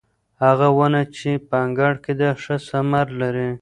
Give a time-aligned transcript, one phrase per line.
[0.43, 3.49] هغه ونه چې په انګړ کې ده ښه ثمر لري.